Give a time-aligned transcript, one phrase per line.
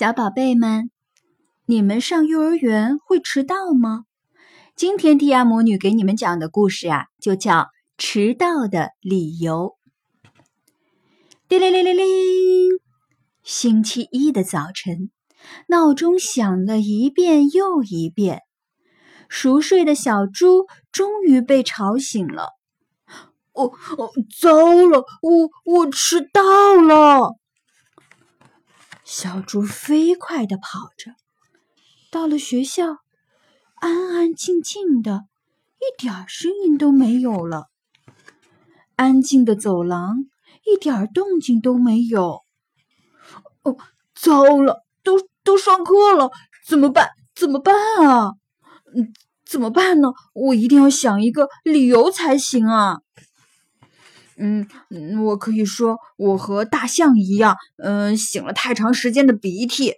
[0.00, 0.90] 小宝贝们，
[1.66, 4.04] 你们上幼儿园会迟到吗？
[4.74, 7.52] 今天蒂亚魔女给你们讲的故事啊，就叫
[7.98, 9.76] 《迟到的理由》。
[11.48, 12.06] 叮铃铃铃铃，
[13.42, 15.10] 星期一的早晨，
[15.66, 18.40] 闹钟响了一遍又一遍，
[19.28, 22.54] 熟睡的小猪终于被吵醒了。
[23.52, 24.10] 哦哦，
[24.40, 24.56] 糟
[24.86, 27.36] 了，我我迟到了。
[29.12, 31.16] 小猪飞快地跑着，
[32.12, 32.98] 到了学校，
[33.80, 35.24] 安安静静的，
[35.80, 37.66] 一点声音都没有了。
[38.94, 40.26] 安静的走廊，
[40.64, 42.42] 一点动静都没有。
[43.64, 43.76] 哦，
[44.14, 46.30] 糟了，都都上课了，
[46.64, 47.10] 怎么办？
[47.34, 47.74] 怎么办
[48.06, 48.34] 啊？
[48.94, 49.12] 嗯，
[49.44, 50.12] 怎么办呢？
[50.34, 53.00] 我一定要想一个理由才行啊！
[54.40, 54.66] 嗯，
[55.24, 59.94] 我可以说我和大象一样，嗯，擤了太长时间的鼻涕。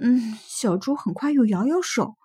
[0.00, 2.16] 嗯，小猪很快又摇摇手。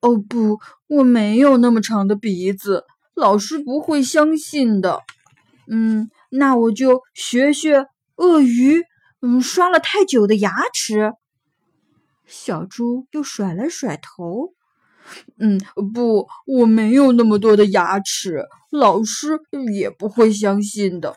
[0.00, 2.84] 哦不，我没有那么长的鼻子，
[3.14, 5.00] 老师不会相信的。
[5.66, 8.82] 嗯，那我就学学鳄鱼，
[9.22, 11.12] 嗯，刷了太久的牙齿。
[12.26, 14.54] 小猪又甩了甩头。
[15.38, 15.58] 嗯，
[15.92, 19.40] 不，我没有那么多的牙齿，老师
[19.74, 21.16] 也不会相信的。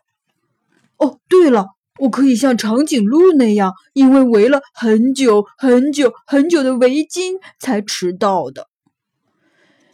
[0.98, 1.67] 哦，对了，
[2.00, 8.67] 我可以像长颈鹿那样，因为围了很久很久很久的围巾才迟到的。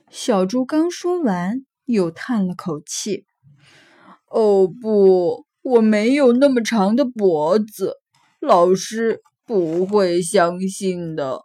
[0.09, 3.25] 小猪刚说完，又叹了口气。
[4.29, 7.95] 哦，不，我没有那么长的脖子，
[8.39, 11.41] 老师不会相信的。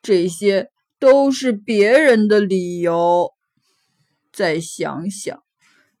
[0.00, 0.70] 这些。
[0.98, 3.30] 都是别人的理由。
[4.32, 5.42] 再想想，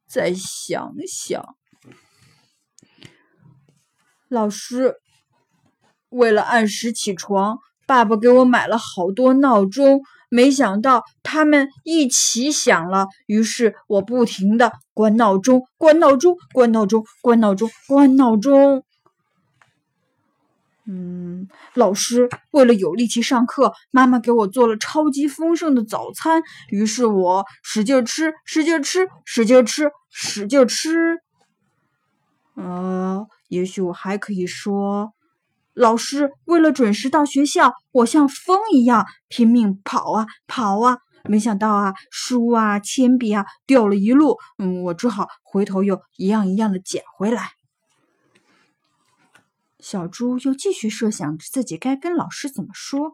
[0.08, 1.56] 再想想。
[4.28, 4.96] 老师，
[6.08, 18.84] 为了按时起床，爸爸给我买了好多闹钟，没想到他们一起响了，于是我不停的关闹钟，关闹钟，关闹钟，关闹钟，关闹钟。
[20.86, 31.18] 嗯，老师为了有力气上课，妈妈给我做了超级丰盛的早餐，于是我使劲吃，使劲吃，使劲吃，使劲吃。
[32.56, 35.14] 呃，也许我还可以说，
[35.72, 47.52] 老师为了准时到学校，我像风一样拼命跑啊跑啊，没想到啊，书啊、铅笔啊掉了一路，嗯，我只好回头又一样一样的捡回来。
[49.84, 53.12] 小猪又继续设想自己该跟老师怎么说。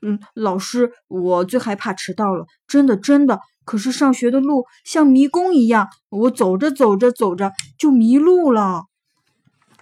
[0.00, 3.40] 嗯，老师，我最害怕迟到了，真的真的。
[3.64, 8.84] 可是上学的路像迷宫一样，我走着走着走着就迷路了。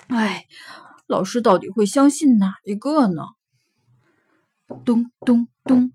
[0.07, 0.47] 哎，
[1.07, 3.25] 老师到底会相信哪一个呢？
[4.87, 5.93] 咚咚咚，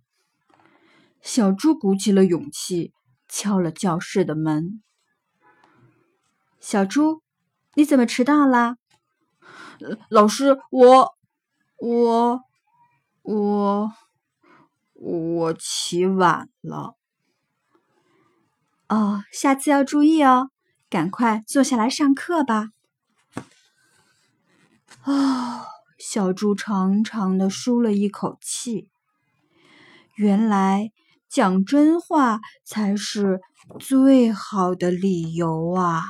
[1.19, 2.93] 小猪鼓起了勇气，
[3.27, 4.83] 敲了教室的门。
[6.59, 7.23] 小猪，
[7.73, 8.75] 你怎么迟到了？
[10.09, 11.15] 老师，我
[11.77, 12.41] 我
[13.21, 13.91] 我
[14.93, 16.95] 我起晚了。
[18.89, 20.49] 哦，下次要注意哦，
[20.89, 22.69] 赶快坐下来上课吧。
[25.03, 25.65] 哦，
[25.99, 28.89] 小猪长长的舒了一口气。
[30.15, 30.91] 原来
[31.29, 33.41] 讲真话才是
[33.79, 36.03] 最好的理由啊！